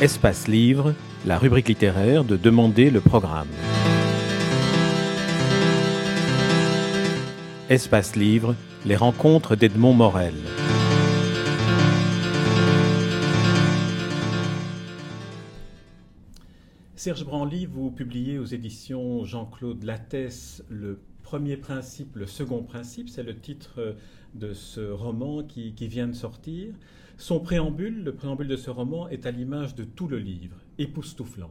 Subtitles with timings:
[0.00, 0.94] Espace Livre,
[1.26, 3.48] la rubrique littéraire de Demander le programme.
[7.68, 10.32] Espace Livre, les rencontres d'Edmond Morel.
[16.96, 23.22] Serge Branly, vous publiez aux éditions Jean-Claude Lattès le premier principe, le second principe, c'est
[23.22, 23.94] le titre
[24.34, 26.74] de ce roman qui, vient de sortir.
[27.20, 31.50] Son préambule, le préambule de ce roman, est à l'image de tout le livre, époustouflant.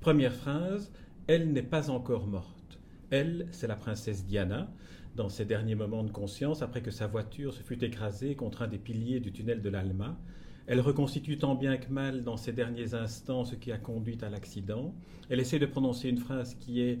[0.00, 0.90] Première phrase,
[1.28, 2.80] Elle n'est pas encore morte.
[3.10, 4.68] Elle, c'est la princesse Diana,
[5.14, 8.66] dans ses derniers moments de conscience, après que sa voiture se fut écrasée contre un
[8.66, 10.18] des piliers du tunnel de l'Alma,
[10.66, 14.28] elle reconstitue tant bien que mal dans ses derniers instants ce qui a conduit à
[14.28, 14.92] l'accident.
[15.30, 16.98] Elle essaie de prononcer une phrase qui est,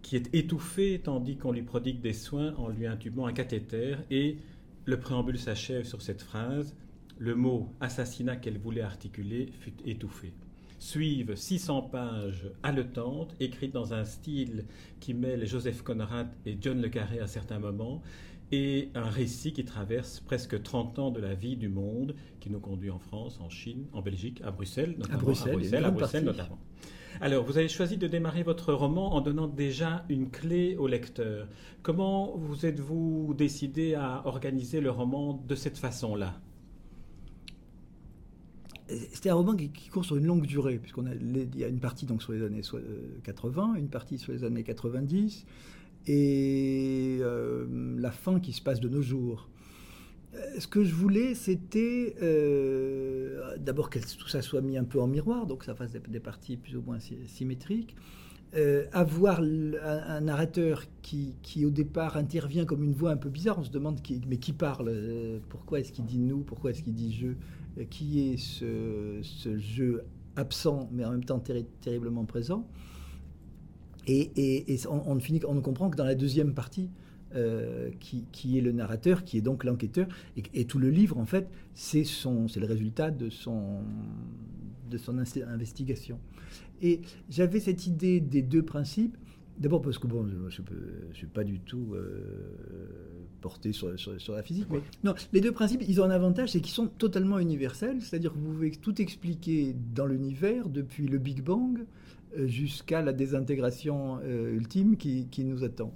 [0.00, 4.38] qui est étouffée tandis qu'on lui prodigue des soins en lui intubant un cathéter et
[4.84, 6.76] le préambule s'achève sur cette phrase.
[7.18, 10.34] Le mot assassinat qu'elle voulait articuler fut étouffé.
[10.78, 14.66] Suivent 600 pages haletantes, écrites dans un style
[15.00, 18.02] qui mêle Joseph Conrad et John Le Carré à certains moments,
[18.52, 22.60] et un récit qui traverse presque 30 ans de la vie du monde, qui nous
[22.60, 25.18] conduit en France, en Chine, en Belgique, à Bruxelles, notamment.
[25.18, 26.58] À Bruxelles, à Bruxelles, notamment.
[27.22, 31.48] Alors, vous avez choisi de démarrer votre roman en donnant déjà une clé au lecteur.
[31.82, 36.38] Comment vous êtes-vous décidé à organiser le roman de cette façon-là?
[38.88, 42.06] C'était un roman qui, court sur une longue durée, puisqu'on a, y a une partie
[42.06, 42.62] donc sur les années
[43.24, 45.44] 80, une partie sur les années 90,
[46.06, 47.66] et euh,
[47.98, 49.48] la fin qui se passe de nos jours.
[50.34, 55.00] Euh, ce que je voulais, c'était euh, d'abord que tout ça soit mis un peu
[55.00, 57.96] en miroir, donc ça fasse des, parties plus ou moins symétriques.
[58.92, 63.64] Avoir un, narrateur qui, qui, au départ intervient comme une voix un peu bizarre, on
[63.64, 64.92] se demande qui, mais qui parle,
[65.48, 70.04] pourquoi est-ce qu'il dit nous, pourquoi est-ce qu'il dit je, qui est ce, ce, jeu
[70.36, 71.42] absent mais en même temps
[71.80, 72.66] terriblement présent.
[74.06, 76.90] Et, on, finit, on ne comprend que dans la deuxième partie,
[77.34, 80.06] euh, qui, est le narrateur, qui est donc l'enquêteur.
[80.54, 83.80] Et, tout le livre, en fait, c'est le résultat de son,
[84.88, 86.18] de son investigation.
[86.82, 89.16] Et j'avais cette idée des deux principes.
[89.58, 92.20] D'abord parce que bon, je ne suis pas du tout euh,
[93.40, 94.66] porté sur, sur, la physique.
[94.70, 98.02] Mais non, les deux principes, ils ont un avantage, c'est qu'ils sont totalement universels.
[98.02, 101.86] C'est-à-dire que vous pouvez tout expliquer dans l'univers depuis le Big Bang
[102.36, 105.94] euh, jusqu'à la désintégration euh, ultime qui, nous attend.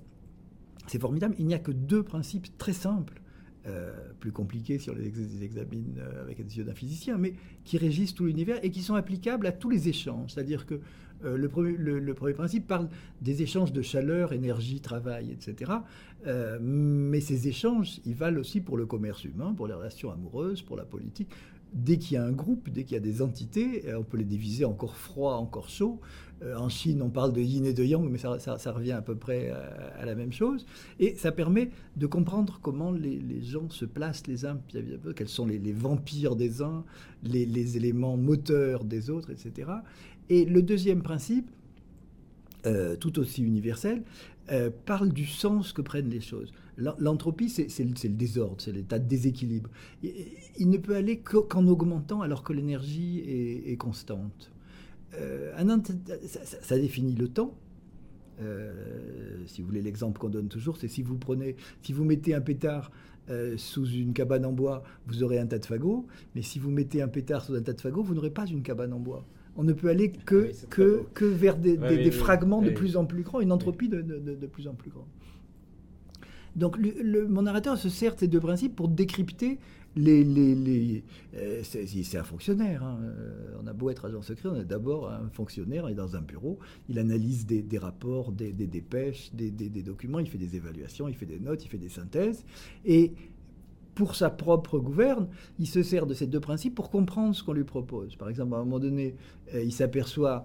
[0.87, 1.35] C'est formidable.
[1.39, 3.21] Il n'y a que deux principes très simples,
[3.67, 7.35] euh, plus compliqués si on les examine avec les yeux d'un physicien, mais
[7.65, 10.33] qui régissent tout l'univers et qui sont applicables à tous les échanges.
[10.33, 10.81] C'est-à-dire que
[11.23, 12.89] le, premier, principe parle
[13.21, 15.71] des échanges de chaleur, énergie, travail, etc.
[16.63, 20.79] mais ces échanges, ils valent aussi pour le commerce humain, pour les relations amoureuses, pour
[20.79, 21.29] la politique
[21.73, 24.25] dès qu'il y a un groupe, dès qu'il y a des entités, on peut les
[24.25, 26.01] diviser encore froid, encore chaud.
[26.43, 29.15] Euh, en Chine, on parle de yin et de yang, mais ça, revient à peu
[29.15, 30.65] près à, la même chose.
[30.99, 34.59] Et ça permet de comprendre comment les, gens se placent les uns,
[35.17, 36.85] quels sont les, vampires des uns,
[37.23, 39.71] les, éléments moteurs des autres, etc.
[40.29, 41.51] Et le deuxième principe,
[42.67, 44.03] euh, tout aussi universel,
[44.51, 46.53] euh, parle du sens que prennent les choses.
[46.99, 49.71] L'entropie, c'est le, désordre, c'est l'état de déséquilibre.
[50.03, 53.19] Il, ne peut aller qu'en augmentant alors que l'énergie
[53.67, 54.51] est, constante.
[55.15, 55.53] Euh,
[56.63, 57.55] ça, définit le temps.
[58.41, 58.73] Euh,
[59.47, 62.41] si vous voulez l'exemple qu'on donne toujours, c'est si vous prenez, si vous mettez un
[62.41, 62.91] pétard
[63.29, 66.07] euh, sous une cabane en bois, vous aurez un tas de fagots.
[66.35, 68.63] Mais si vous mettez un pétard sous un tas de fagots, vous n'aurez pas une
[68.63, 69.27] cabane en bois.
[69.57, 73.41] On ne peut aller que, que, que vers des, fragments de plus en plus grands,
[73.41, 75.09] une entropie de, de plus en plus grande.
[76.57, 76.79] Donc
[77.29, 79.59] mon narrateur se sert de ces deux principes pour décrypter
[79.97, 81.03] les...
[81.35, 82.83] euh, c'est un fonctionnaire.
[82.83, 82.99] Hein.
[83.03, 86.17] Euh, on a beau être agent secret, on est d'abord un fonctionnaire, on est dans
[86.17, 86.59] un bureau,
[86.89, 89.51] il analyse des, rapports, des, dépêches, des,
[89.83, 92.45] documents, il fait des évaluations, il fait des notes, il fait des synthèses.
[92.85, 93.13] Et
[93.95, 95.29] pour sa propre gouverne,
[95.59, 98.17] il se sert de ces deux principes pour comprendre ce qu'on lui propose.
[98.17, 99.17] Par exemple, à un moment donné,
[99.55, 100.45] euh, il s'aperçoit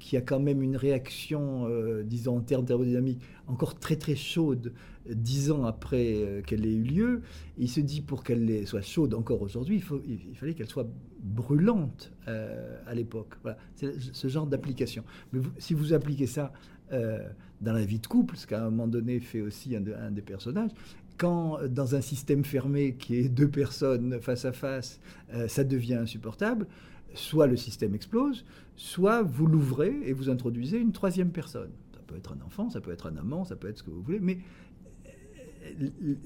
[0.00, 1.68] qu'il y a quand même une réaction,
[2.02, 4.72] disons en termes thermodynamiques, encore très très chaude
[5.08, 7.22] dix ans après qu'elle ait eu lieu.
[7.56, 10.88] il se dit pour qu'elle soit chaude encore aujourd'hui, il, fallait qu'elle soit
[11.22, 13.34] brûlante à l'époque.
[13.42, 15.04] Voilà, c'est ce genre d'application.
[15.32, 16.52] Mais si vous appliquez ça
[16.90, 20.70] dans la vie de couple, ce qu'à un moment donné fait aussi un, des personnages,
[21.18, 25.00] quand dans un système fermé qui est deux personnes face à face,
[25.34, 26.66] euh, ça devient insupportable,
[27.14, 28.44] soit le système explose,
[28.76, 31.70] soit vous l'ouvrez et vous introduisez une troisième personne.
[31.92, 33.90] Ça peut être un enfant, ça peut être un amant, ça peut être ce que
[33.90, 34.67] vous voulez, mais euh,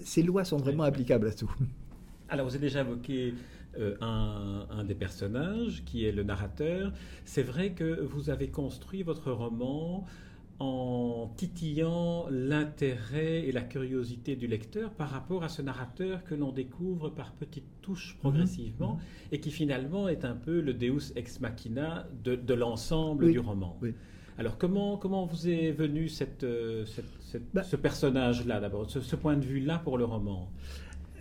[0.03, 1.53] ces lois sont vraiment applicables à tout.
[2.29, 3.35] Alors, vous avez déjà évoqué
[3.79, 6.93] euh, un, des personnages, qui est le narrateur.
[7.25, 10.07] C'est vrai que vous avez construit votre roman
[10.59, 16.53] en titillant l'intérêt et la curiosité du lecteur par rapport à ce narrateur que l'on
[16.53, 19.01] découvre par petites touches progressivement mhm.
[19.33, 23.79] et qui finalement est un peu le deus ex machina de, l'ensemble du roman.
[24.39, 26.87] Alors comment, comment vous est venu cette, euh,
[27.53, 30.51] bah ce personnage-là d'abord, ce, point de vue-là pour le roman?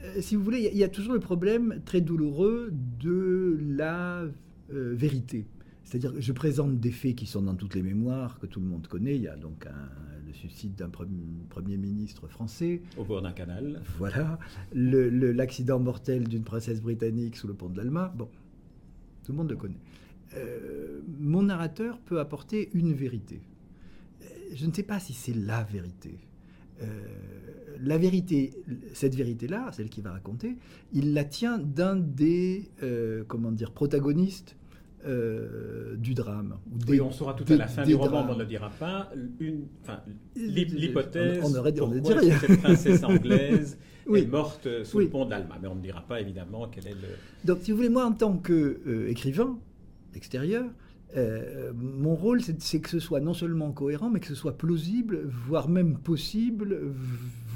[0.03, 4.23] Euh, si vous voulez, il y, a toujours le problème très douloureux de la
[4.73, 5.45] euh, vérité.
[5.83, 8.65] C'est-à-dire que je présente des faits qui sont dans toutes les mémoires, que tout le
[8.65, 9.15] monde connaît.
[9.15, 9.67] Il y a donc
[10.25, 12.81] le suicide d'un premier ministre français.
[12.97, 13.81] Au bord d'un canal.
[13.97, 14.39] Voilà.
[14.71, 18.13] L'accident mortel d'une princesse britannique sous le pont de l'Alma.
[18.15, 18.29] Bon,
[19.25, 19.81] tout le monde le connaît.
[20.35, 23.41] Euh, mon narrateur peut apporter une vérité.
[24.53, 26.19] Je ne sais pas si c'est la vérité.
[26.81, 26.85] Euh,
[27.83, 28.53] la vérité,
[28.93, 30.57] cette vérité-là, celle qu'il va raconter,
[30.93, 34.55] il la tient d'un des euh, comment dire protagonistes
[35.05, 36.57] euh, du drame.
[36.87, 39.11] oui, on saura tout à la fin du roman, on ne le dira pas.
[40.35, 43.79] L'hypothèse, on, aurait, on cette princesse anglaise
[44.15, 47.07] est morte sous le pont d'Alma, mais on ne dira pas évidemment quel est le.
[47.45, 49.57] Donc, si vous voulez, moi, en tant qu'écrivain
[50.15, 50.65] extérieur,
[51.17, 55.27] euh, mon rôle, c'est que ce soit non seulement cohérent, mais que ce soit plausible,
[55.47, 56.77] voire même possible,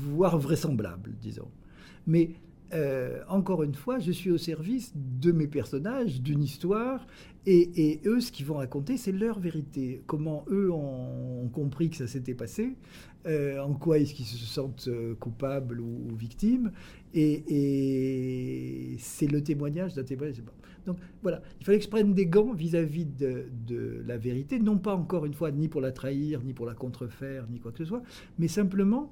[0.01, 1.49] voire vraisemblable, disons.
[2.05, 2.31] Mais
[2.73, 7.07] euh, encore une fois, je suis au service de mes personnages, d'une histoire,
[7.47, 10.01] et, eux, ce qu'ils vont raconter, c'est leur vérité.
[10.07, 12.75] Comment eux ont, compris que ça s'était passé,
[13.27, 16.71] euh, en quoi est-ce qu'ils se sentent coupables ou, victimes,
[17.13, 17.43] et,
[18.97, 20.41] c'est le témoignage d'un témoignage.
[20.85, 24.95] Donc voilà, il fallait que je prenne des gants vis-à-vis de, la vérité, non pas
[24.95, 27.85] encore une fois ni pour la trahir, ni pour la contrefaire, ni quoi que ce
[27.85, 28.03] soit,
[28.37, 29.11] mais simplement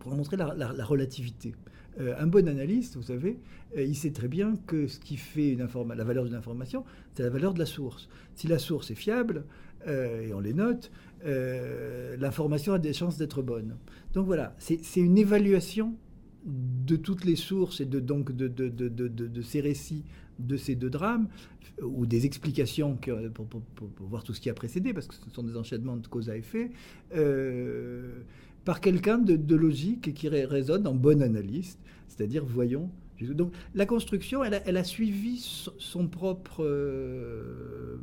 [0.00, 1.54] pour montrer la, relativité.
[2.00, 3.38] Euh, un bon analyste, vous savez,
[3.76, 6.84] euh, il sait très bien que ce qui fait la valeur d'une information,
[7.14, 8.08] c'est la valeur de la source.
[8.34, 9.44] Si la source est fiable,
[9.86, 10.90] euh, et on les note,
[11.24, 13.76] l'information a des chances d'être bonne.
[14.12, 15.94] Donc voilà, c'est une évaluation
[16.44, 20.04] de toutes les sources et de, donc de, de, de ces récits
[20.38, 21.28] de ces deux drames,
[21.82, 23.62] ou des explications pour,
[24.00, 26.36] voir tout ce qui a précédé, parce que ce sont des enchaînements de cause à
[26.36, 26.70] effet,
[27.14, 28.22] euh,
[28.64, 31.78] par quelqu'un de, logique et qui résonne en bon analyste,
[32.08, 32.90] c'est-à-dire voyons.
[33.30, 35.38] Donc la construction, elle a, suivi
[35.78, 37.96] son propre, euh,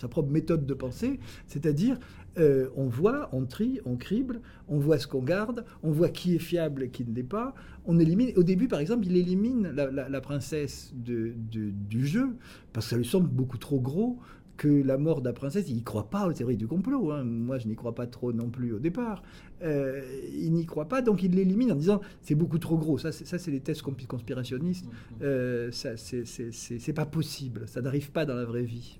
[0.00, 1.98] sa propre méthode de pensée, c'est-à-dire
[2.38, 6.34] euh, on voit, on trie, on crible, on voit ce qu'on garde, on voit qui
[6.34, 7.54] est fiable et qui ne l'est pas.
[7.86, 8.32] On élimine.
[8.36, 12.28] Au début, par exemple, il élimine la, princesse du jeu
[12.72, 14.18] parce que ça lui semble beaucoup trop gros
[14.60, 17.12] que la mort de la princesse, il n'y croit pas aux théories du complot.
[17.12, 17.24] Hein.
[17.24, 19.22] Moi, je n'y crois pas trop non plus au départ.
[19.62, 20.02] Euh,
[20.34, 22.98] il n'y croit pas, donc il l'élimine en disant c'est beaucoup trop gros.
[22.98, 24.84] Ça, c'est les thèses conspirationnistes.
[24.84, 25.22] Mmh, mmh.
[25.22, 27.62] Euh, ça, c'est pas possible.
[27.68, 28.98] Ça n'arrive pas dans la vraie vie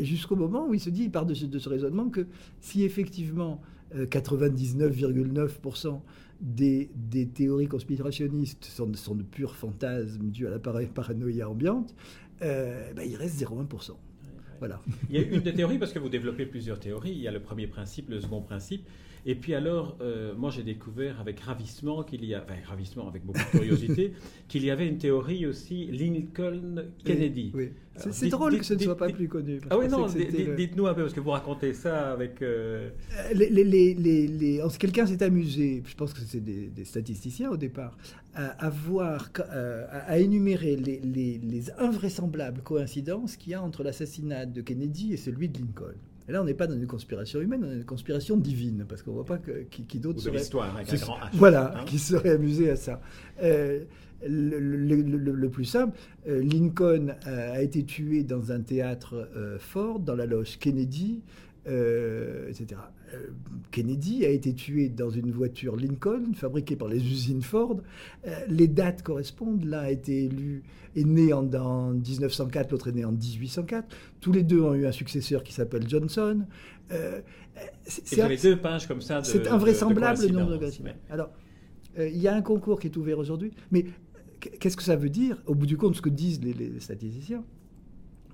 [0.00, 2.26] jusqu'au moment où il se dit, il part de ce, raisonnement, que
[2.60, 3.60] si effectivement
[3.92, 5.92] 99,9% euh,
[6.40, 11.92] des, théories conspirationnistes sont, de purs fantasmes dus à la paranoïa ambiante,
[12.42, 13.96] euh, ben, il reste 0,1%.
[14.58, 14.80] Voilà.
[15.10, 17.32] Il y a une des théories, parce que vous développez plusieurs théories, il y a
[17.32, 18.86] le premier principe, le second principe,
[19.28, 23.24] et puis alors, euh, moi j'ai découvert avec ravissement qu'il y a, enfin ravissement avec
[23.26, 24.12] beaucoup de curiosité,
[24.48, 27.50] qu'il y avait une théorie aussi Lincoln-Kennedy.
[27.52, 29.60] Oui, C'est drôle que ce ne soit pas plus connu.
[29.68, 32.40] Ah oui, non, dites-nous un peu, parce que vous racontez ça avec...
[32.40, 37.56] Euh, euh, les, les, les, quelqu'un s'est amusé, je pense que c'est des, statisticiens au
[37.56, 37.98] départ,
[38.36, 39.30] à, voir,
[39.90, 45.58] à, énumérer les invraisemblables coïncidences qu'il y a entre l'assassinat de Kennedy et celui de
[45.58, 45.94] Lincoln.
[46.28, 48.84] Et là, on n'est pas dans une conspiration humaine, on est dans une conspiration divine,
[48.88, 49.38] parce qu'on ne voit pas
[49.70, 50.38] qui, qui d'autre serait.
[50.38, 51.28] L'histoire, avec un grand H.
[51.34, 51.84] Voilà, hein.
[51.86, 53.00] qui serait amusé à ça.
[53.42, 53.84] Euh,
[54.26, 60.26] le, plus simple, euh, Lincoln a, été tué dans un théâtre euh, fort, dans la
[60.26, 61.22] loge Kennedy,
[61.66, 62.80] etc.
[63.70, 67.80] Kennedy a été tué dans une voiture Lincoln fabriquée par les usines Ford.
[68.48, 69.64] les dates correspondent.
[69.64, 70.62] L'un a été élu,
[70.94, 73.96] est né en, en 1904, l'autre est né en 1804.
[74.20, 76.44] Tous les deux ont eu un successeur qui s'appelle Johnson.
[77.84, 79.22] c'est deux pages comme ça.
[79.24, 80.94] C'est invraisemblable le nombre de coïncidences.
[81.10, 81.30] Alors,
[81.98, 83.86] il y a un concours qui est ouvert aujourd'hui, mais
[84.40, 87.44] qu'est-ce que ça veut dire Au bout du compte, ce que disent les, statisticiens,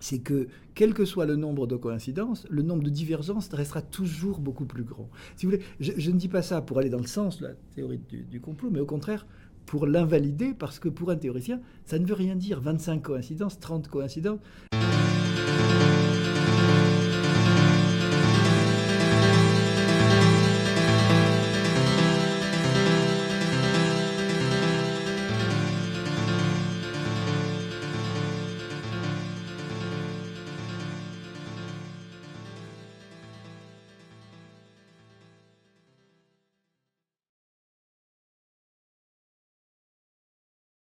[0.03, 4.41] c'est que quel que soit le nombre de coïncidences, le nombre de divergences restera toujours
[4.41, 5.09] beaucoup plus grand.
[5.37, 7.55] Si vous voulez, je, ne dis pas ça pour aller dans le sens de la
[7.77, 9.27] théorie du, complot, mais au contraire
[9.65, 12.61] pour l'invalider, parce que pour un théoricien, ça ne veut rien dire.
[12.61, 14.41] 25 coïncidences, 30 coïncidences.